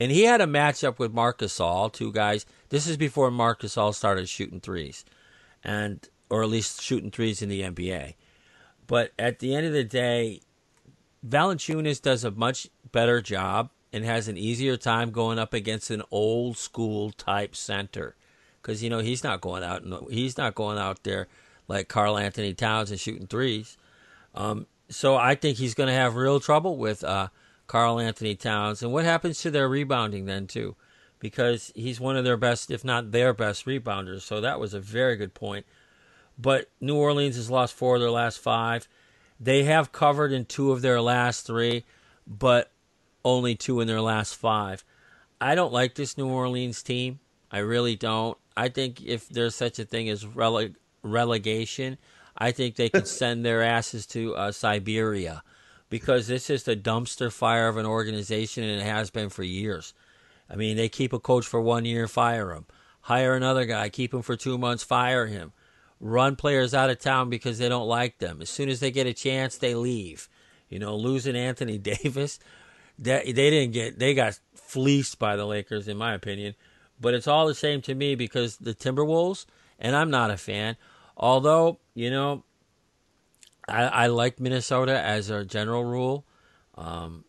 [0.00, 2.46] and he had a matchup with Marc Gasol, two guys.
[2.70, 5.04] This is before Marc Gasol started shooting threes,
[5.62, 8.14] and or at least shooting threes in the NBA.
[8.86, 10.40] But at the end of the day,
[11.26, 16.02] Valanciunas does a much better job and has an easier time going up against an
[16.10, 18.16] old school type center
[18.62, 21.28] because you know he's not going out and he's not going out there
[21.68, 23.76] like Karl-Anthony Towns and shooting threes.
[24.34, 27.28] Um, so I think he's going to have real trouble with uh,
[27.70, 28.82] Karl-Anthony Towns.
[28.82, 30.74] And what happens to their rebounding then too?
[31.20, 34.22] Because he's one of their best, if not their best, rebounders.
[34.22, 35.64] So that was a very good point.
[36.36, 38.88] But New Orleans has lost four of their last five.
[39.38, 41.84] They have covered in two of their last three,
[42.26, 42.72] but
[43.24, 44.84] only two in their last five.
[45.40, 47.20] I don't like this New Orleans team.
[47.52, 48.36] I really don't.
[48.56, 51.98] I think if there's such a thing as rele- relegation,
[52.36, 55.44] I think they could send their asses to uh, Siberia
[55.90, 59.92] because this is the dumpster fire of an organization and it has been for years.
[60.48, 62.64] I mean, they keep a coach for one year, fire him.
[63.02, 65.52] Hire another guy, keep him for two months, fire him.
[65.98, 68.40] Run players out of town because they don't like them.
[68.40, 70.28] As soon as they get a chance, they leave.
[70.68, 72.38] You know, losing Anthony Davis,
[72.98, 76.54] they, they didn't get, they got fleeced by the Lakers, in my opinion.
[77.00, 79.46] But it's all the same to me because the Timberwolves,
[79.78, 80.76] and I'm not a fan,
[81.16, 82.44] although, you know,
[83.70, 86.24] I, I like Minnesota as a general rule.
[86.76, 87.24] Um,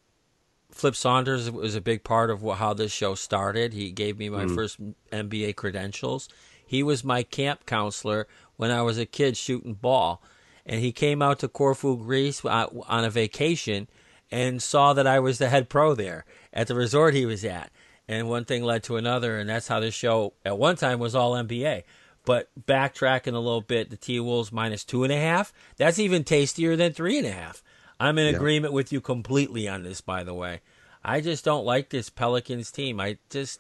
[0.72, 3.74] Flip Saunders was a big part of how this show started.
[3.74, 4.56] He gave me my mm.
[4.56, 4.80] first
[5.12, 6.30] NBA credentials.
[6.66, 10.24] He was my camp counselor when I was a kid shooting ball.
[10.66, 13.88] And he came out to Corfu, Greece uh, on a vacation
[14.32, 16.24] and saw that I was the head pro there
[16.54, 17.72] at the resort he was at.
[18.08, 21.16] And one thing led to another, and that's how this show at one time was
[21.16, 21.84] all NBA.
[22.24, 25.52] But backtracking a little bit, the T Wolves minus two and a half.
[25.78, 27.64] That's even tastier than three and a half.
[28.00, 28.36] I'm in yeah.
[28.36, 30.62] agreement with you completely on this, by the way.
[31.04, 33.00] I just don't like this Pelicans team.
[33.00, 33.60] I just,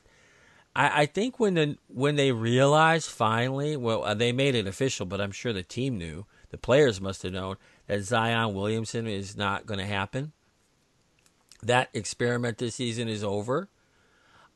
[0.75, 5.05] I, I think when the when they realized finally, well, uh, they made it official,
[5.05, 9.35] but I'm sure the team knew, the players must have known that Zion Williamson is
[9.35, 10.33] not going to happen.
[11.63, 13.69] That experiment this season is over.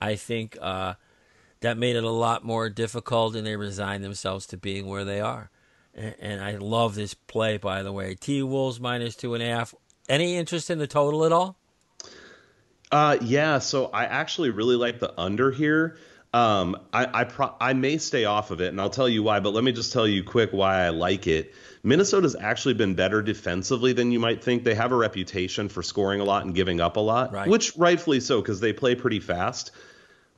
[0.02, 0.96] I think uh,
[1.66, 5.20] that made it a lot more difficult, and they resigned themselves to being where they
[5.20, 5.50] are.
[5.96, 8.14] And, and I love this play, by the way.
[8.14, 9.74] T Wolves minus two and a half.
[10.08, 11.58] Any interest in the total at all?
[12.92, 13.58] Uh, yeah.
[13.58, 15.98] So I actually really like the under here.
[16.34, 19.40] Um, I I, pro- I may stay off of it, and I'll tell you why.
[19.40, 21.56] But let me just tell you quick why I like it.
[21.82, 24.64] Minnesota's actually been better defensively than you might think.
[24.64, 27.50] They have a reputation for scoring a lot and giving up a lot, right.
[27.50, 29.72] which rightfully so because they play pretty fast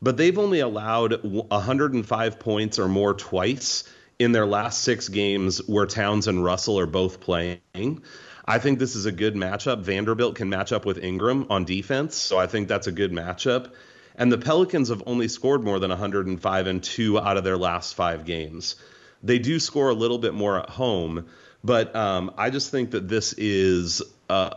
[0.01, 3.83] but they've only allowed 105 points or more twice
[4.19, 8.03] in their last six games where Towns and Russell are both playing.
[8.45, 9.81] I think this is a good matchup.
[9.81, 13.73] Vanderbilt can match up with Ingram on defense, so I think that's a good matchup.
[14.15, 17.93] And the Pelicans have only scored more than 105 in two out of their last
[17.93, 18.75] five games.
[19.21, 21.27] They do score a little bit more at home,
[21.63, 24.55] but um, I just think that this is a,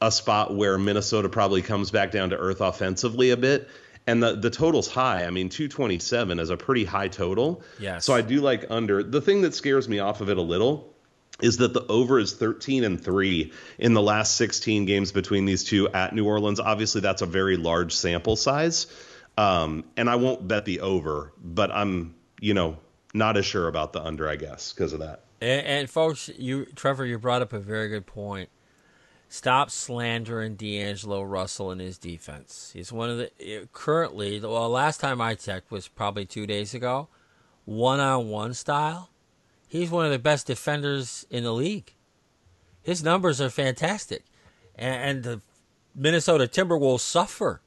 [0.00, 3.68] a spot where Minnesota probably comes back down to earth offensively a bit
[4.06, 5.24] and the the total's high.
[5.24, 7.62] I mean, 227 is a pretty high total.
[7.78, 8.04] Yes.
[8.04, 9.02] So I do like under.
[9.02, 10.92] The thing that scares me off of it a little
[11.40, 15.64] is that the over is 13 and 3 in the last 16 games between these
[15.64, 16.60] two at New Orleans.
[16.60, 18.86] Obviously, that's a very large sample size.
[19.36, 22.78] Um, and I won't bet the over, but I'm, you know,
[23.14, 25.24] not as sure about the under, I guess, because of that.
[25.40, 28.50] And, and folks, you Trevor, you brought up a very good point.
[29.32, 32.70] Stop slandering D'Angelo Russell and his defense.
[32.74, 34.38] He's one of the eh, currently.
[34.38, 37.08] Well, last time I checked was probably two days ago.
[37.64, 39.08] One-on-one style,
[39.66, 41.94] he's one of the best defenders in the league.
[42.82, 44.26] His numbers are fantastic,
[44.74, 45.40] and, the
[45.94, 47.62] Minnesota Timberwolves suffer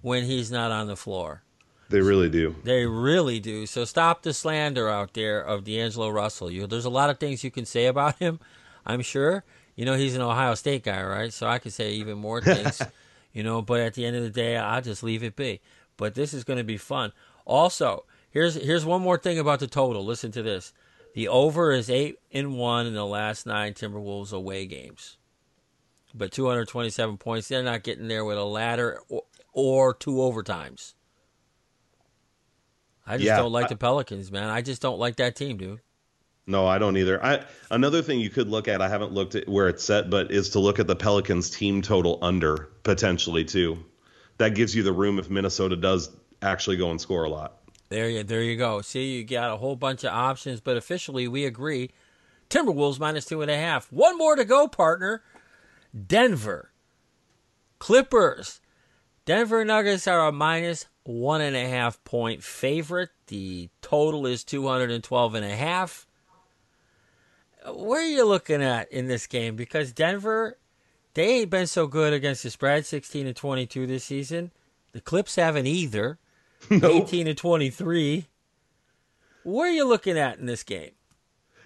[0.00, 1.44] when he's not on the floor.
[1.88, 2.56] They really do.
[2.64, 3.66] They really do.
[3.66, 6.50] So stop the slander out there of D'Angelo Russell.
[6.50, 8.40] You, there's a lot of things you can say about him.
[8.84, 9.44] I'm sure
[9.76, 11.32] you know he's an Ohio State guy, right?
[11.32, 12.82] So I could say even more things.
[13.32, 15.60] You know, but at the end of the day, I'll just leave it be.
[15.98, 17.12] But this is going to be fun.
[17.44, 20.04] Also, here's here's one more thing about the total.
[20.04, 20.72] Listen to this.
[21.14, 25.16] The over is eight and one in the last nine Timberwolves away games,
[26.14, 27.48] but 227 points.
[27.48, 30.92] They're not getting there with a ladder or, or two overtimes.
[33.06, 34.48] I just Yeah, don't like I- the Pelicans, man.
[34.50, 35.80] I just don't like that team, dude.
[36.46, 37.22] No, I don't either.
[37.24, 38.80] I another thing you could look at.
[38.80, 41.82] I haven't looked at where it's set, but is to look at the Pelicans team
[41.82, 43.84] total under potentially too.
[44.38, 46.10] That gives you the room if Minnesota does
[46.42, 47.58] actually go and score a lot.
[47.88, 48.80] There you there you go.
[48.80, 51.90] See, you got a whole bunch of options, but officially we agree.
[52.48, 53.90] Timberwolves minus two and a half.
[53.92, 55.22] One more to go, partner.
[56.06, 56.70] Denver.
[57.80, 58.60] Clippers.
[59.24, 63.10] Denver Nuggets are a minus one and a half point favorite.
[63.26, 66.06] The total is 212 and a half.
[67.74, 69.56] Where are you looking at in this game?
[69.56, 70.58] Because Denver,
[71.14, 74.52] they ain't been so good against the spread, 16 and 22 this season.
[74.92, 76.18] The Clips haven't either.
[76.70, 78.26] 18 to 23.
[79.44, 80.90] Where are you looking at in this game?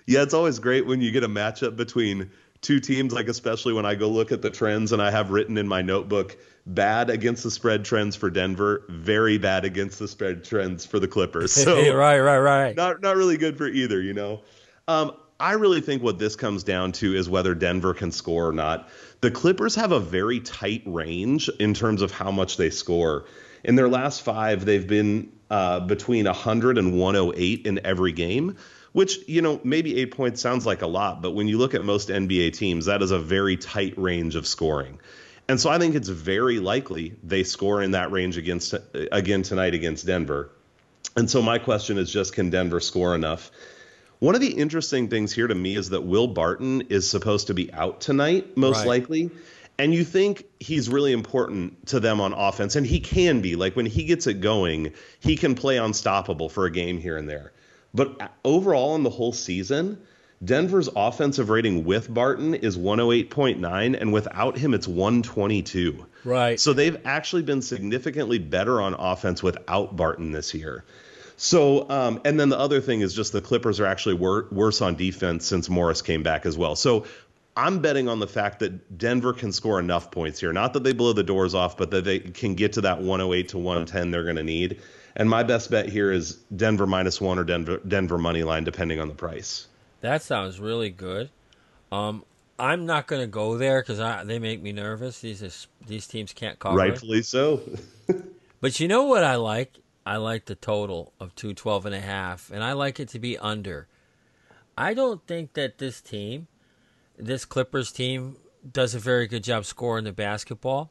[0.06, 3.86] Yeah, it's always great when you get a matchup between two teams, like especially when
[3.86, 6.36] I go look at the trends and I have written in my notebook
[6.66, 11.08] bad against the spread trends for Denver, very bad against the spread trends for the
[11.08, 11.52] Clippers.
[11.60, 12.76] So right, right, right.
[12.76, 14.42] not not really good for either, you know.
[14.88, 18.52] Um, I really think what this comes down to is whether Denver can score or
[18.52, 18.88] not.
[19.22, 23.24] The Clippers have a very tight range in terms of how much they score.
[23.64, 28.56] In their last five, they've been uh, between 100 and 108 in every game,
[28.92, 31.84] which, you know, maybe eight points sounds like a lot, but when you look at
[31.84, 34.98] most NBA teams, that is a very tight range of scoring.
[35.48, 38.74] And so I think it's very likely they score in that range against
[39.10, 40.50] again tonight against Denver.
[41.16, 43.50] And so my question is just can Denver score enough?
[44.20, 47.54] One of the interesting things here to me is that Will Barton is supposed to
[47.54, 48.86] be out tonight, most Right.
[48.86, 49.30] likely.
[49.78, 53.56] And you think he's really important to them on offense, and he can be.
[53.56, 57.26] Like when he gets it going, he can play unstoppable for a game here and
[57.26, 57.52] there.
[57.94, 59.96] But overall, in the whole season,
[60.44, 66.04] Denver's offensive rating with Barton is 108.9, and without him, it's 122.
[66.24, 66.60] Right.
[66.60, 70.84] So they've actually been significantly better on offense without Barton this year.
[71.42, 74.82] So, um, and then the other thing is just the Clippers are actually wor- worse
[74.82, 76.76] on defense since Morris came back as well.
[76.76, 77.06] So
[77.56, 80.52] I'm betting on the fact that Denver can score enough points here.
[80.52, 83.48] Not that they blow the doors off, but that they can get to that 108
[83.48, 84.82] to 110 they're going to need.
[85.16, 89.00] And my best bet here is Denver minus one or Denver Denver money line, depending
[89.00, 89.66] on the price.
[90.02, 91.30] That sounds really good.
[91.90, 92.22] Um,
[92.58, 95.20] I'm not going to go there because they make me nervous.
[95.20, 96.76] These is, these teams can't cover.
[96.76, 97.62] Rightfully so.
[98.60, 99.72] But you know what I like?
[100.04, 103.38] I like the total of 212 and a half, and I like it to be
[103.38, 103.86] under.
[104.76, 106.48] I don't think that this team,
[107.18, 108.36] this Clippers team,
[108.70, 110.90] does a very good job scoring the basketball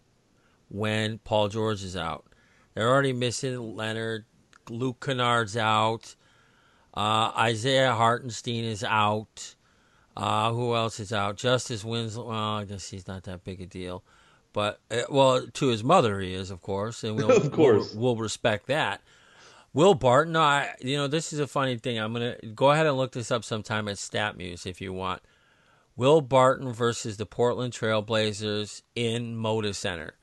[0.69, 2.26] when Paul George is out.
[2.74, 4.26] They're already missing Leonard.
[4.69, 6.15] Luke Kennard's out.
[6.93, 9.56] Uh, Isaiah Hartenstein is out.
[10.15, 11.38] Uh, who else is out?
[11.38, 12.30] Justice Winslow.
[12.30, 14.04] Well, I guess he's not that big a deal.
[14.54, 17.04] But, uh, well, to his mother, he is, of course.
[17.04, 17.94] And we'll, Of course.
[17.94, 19.02] We'll, we'll respect that.
[19.74, 22.00] Will Barton, no, I, you know, this is a funny thing.
[22.00, 25.22] I'm going to go ahead and look this up sometime at StatMuse if you want.
[25.96, 30.16] Will Barton versus the Portland Trailblazers in Moda Center.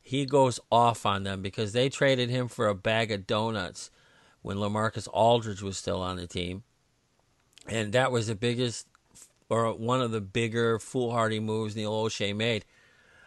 [0.00, 3.90] He goes off on them because they traded him for a bag of donuts
[4.42, 6.62] when Lamarcus Aldridge was still on the team.
[7.68, 8.86] And that was the biggest,
[9.48, 12.64] or one of the bigger foolhardy moves Neil Olshey made.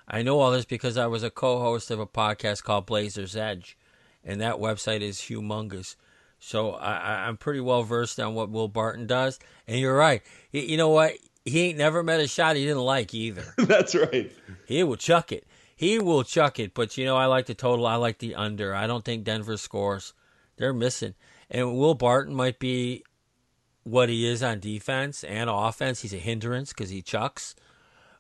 [0.10, 3.36] I know all this because I was a co host of a podcast called Blazers
[3.36, 3.78] Edge,
[4.24, 5.96] and that website is humongous.
[6.40, 9.40] So I, I- I'm pretty well versed on what Will Barton does.
[9.68, 10.22] And you're right.
[10.52, 11.14] You know what?
[11.46, 13.44] He ain't never met a shot he didn't like either.
[13.58, 14.32] That's right.
[14.66, 15.46] He will chuck it.
[15.76, 16.74] He will chuck it.
[16.74, 17.86] But you know, I like the total.
[17.86, 18.74] I like the under.
[18.76, 20.14] I don't think Denver scores.
[20.58, 21.16] They're missing.
[21.50, 23.04] And Will Barton might be
[23.84, 26.02] what he is on defense and offense.
[26.02, 27.56] He's a hindrance because he chucks.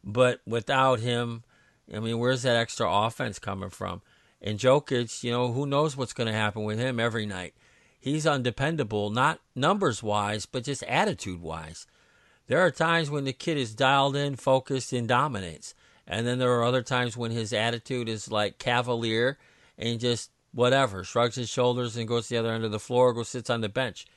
[0.04, 1.44] But without him,
[1.94, 4.02] I mean, where's that extra offense coming from?
[4.42, 7.54] And Jokic, you know, who knows what's going to happen with him every night?
[8.00, 11.86] He's undependable, not numbers wise, but just attitude wise.
[12.48, 15.76] There are times when the kid is dialed in, focused, and dominates.
[16.08, 19.38] And then there are other times when his attitude is like cavalier
[19.78, 23.10] and just whatever, shrugs his shoulders and goes to the other end of the floor,
[23.10, 24.08] or goes sits on the bench.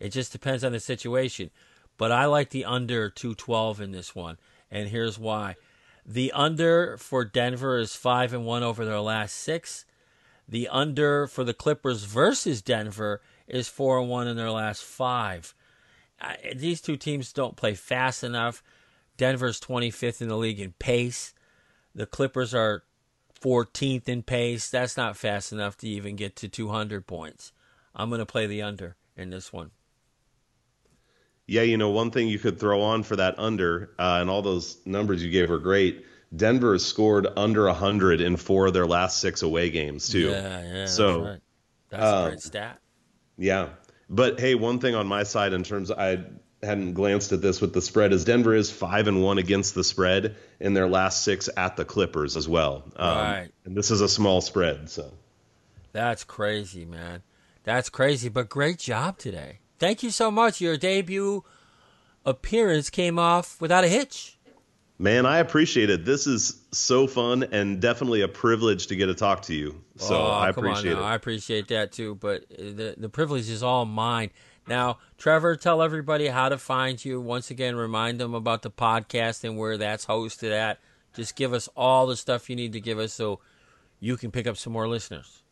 [0.00, 1.50] It just depends on the situation.
[1.96, 4.38] But I like the under 212 in this one.
[4.70, 5.56] And here's why.
[6.10, 9.84] The under for Denver is 5 and 1 over their last 6.
[10.48, 15.54] The under for the Clippers versus Denver is 4 and 1 in their last 5.
[16.18, 18.62] I- These two teams don't play fast enough.
[19.18, 21.34] Denver's 25th in the league in pace.
[21.94, 22.84] The Clippers are
[23.38, 24.70] 14th in pace.
[24.70, 27.52] That's not fast enough to even get to 200 points.
[27.94, 29.72] I'm going to play the under in this one.
[31.48, 34.42] Yeah, you know, one thing you could throw on for that under, uh, and all
[34.42, 36.04] those numbers you gave are great.
[36.36, 40.28] Denver has scored under 100 in four of their last six away games, too.
[40.28, 40.86] Yeah, yeah.
[40.86, 41.40] So, that's, right.
[41.88, 42.78] that's a um, great stat.
[43.38, 43.68] Yeah.
[44.10, 46.22] But hey, one thing on my side in terms I
[46.62, 49.84] hadn't glanced at this with the spread is Denver is 5 and 1 against the
[49.84, 52.84] spread in their last 6 at the Clippers as well.
[52.96, 53.48] Um, Right.
[53.64, 55.12] And this is a small spread, so
[55.92, 57.22] That's crazy, man.
[57.64, 59.60] That's crazy, but great job today.
[59.78, 60.60] Thank you so much.
[60.60, 61.44] Your debut
[62.24, 64.38] appearance came off without a hitch.
[65.00, 66.04] Man, I appreciate it.
[66.04, 69.80] This is so fun and definitely a privilege to get to talk to you.
[69.96, 70.98] So oh, I appreciate it.
[70.98, 74.30] I appreciate that too, but the the privilege is all mine.
[74.66, 77.20] Now, Trevor, tell everybody how to find you.
[77.20, 80.78] Once again, remind them about the podcast and where that's hosted at.
[81.14, 83.40] Just give us all the stuff you need to give us so
[84.00, 85.42] you can pick up some more listeners.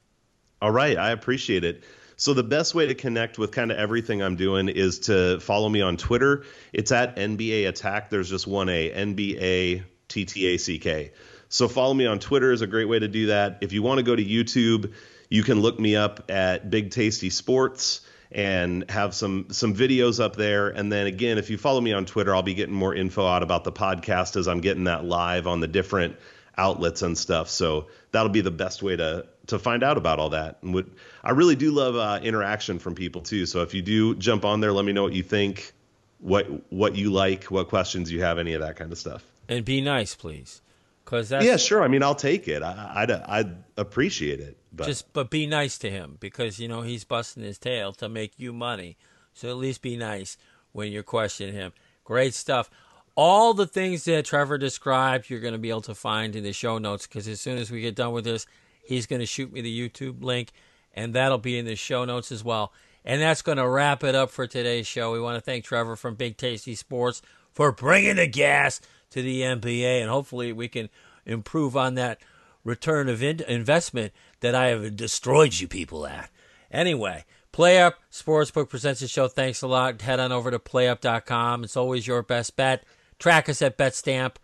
[0.61, 1.85] All right, I appreciate it.
[2.17, 5.69] So the best way to connect with kind of everything I'm doing is to follow
[5.69, 6.45] me on Twitter.
[6.73, 8.09] It's at NBA Attack.
[8.09, 11.13] There's just one A, NBA T T A C K.
[11.49, 13.59] So follow me on Twitter is a great way to do that.
[13.61, 14.95] If you want to go to YouTube,
[15.29, 18.01] you can look me up at Big Tasty Sports
[18.33, 20.69] and have some some videos up there.
[20.69, 23.43] And then again, if you follow me on Twitter, I'll be getting more info out
[23.43, 26.17] about the podcast as I'm getting that live on the different
[26.57, 27.51] outlets and stuff.
[27.51, 30.59] So that'll be the best way to to find out about all that.
[30.63, 30.91] And would
[31.23, 33.47] I really do love uh, interaction from people too.
[33.47, 35.73] So if you do jump on there, let me know what you think,
[36.19, 39.25] what what you like, what questions you have, any of that kind of stuff.
[39.49, 40.63] And be nice, please,
[41.05, 41.83] because that's yeah, sure.
[41.83, 42.63] I mean, I'll take it.
[42.63, 44.57] I, I'd I'd appreciate it.
[44.73, 48.09] But just but be nice to him because you know he's busting his tail to
[48.09, 48.97] make you money.
[49.33, 50.39] So at least be nice
[50.73, 51.73] when you're questioning him.
[52.05, 52.71] Great stuff.
[53.15, 56.53] All the things that Trevor described, you're going to be able to find in the
[56.53, 58.47] show notes because as soon as we get done with this,
[58.87, 60.53] he's going to shoot me the YouTube link,
[60.95, 62.73] and that'll be in the show notes as well.
[63.05, 65.13] And that's going to wrap it up for today's show.
[65.13, 67.23] We want to thank Trevor from Big Tasty Sports
[67.53, 68.81] for bringing the gas
[69.11, 70.89] to the NBA, and hopefully we can
[71.25, 72.21] improve on that
[72.65, 76.31] return of in- investment that I have destroyed you people at.
[76.71, 79.29] Anyway, PlayUp Sportsbook presents the show.
[79.29, 80.03] Thanks a lot.
[80.03, 81.65] Head on over to playup.com.
[81.65, 82.85] It's always your best bet.
[83.19, 84.37] Track us at BetStamp.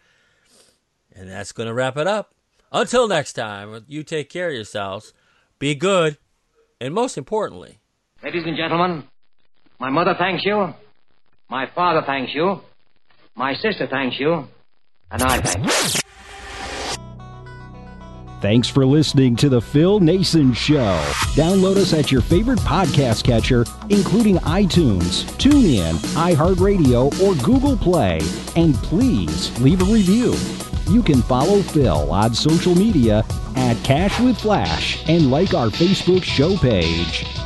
[1.15, 2.33] And that's going to wrap it up.
[2.73, 5.13] Until next time, you take care of yourselves.
[5.59, 6.17] Be good.
[6.81, 7.79] And most importantly,
[8.23, 9.05] Ladies and gentlemen,
[9.81, 10.73] my mother thanks you,
[11.51, 12.61] my father thanks you,
[13.35, 14.49] my sister thanks you,
[15.11, 16.01] and I thank you.
[18.41, 21.01] Thanks for listening to The Phil Naessens Show.
[21.35, 28.21] Download us at your favorite podcast catcher, including iTunes, TuneIn, iHeartRadio, or Google Play.
[28.57, 30.33] And please leave a review.
[30.89, 33.25] You can follow Phil on social media
[33.57, 37.42] at Cash with Flash and like our Facebook show page.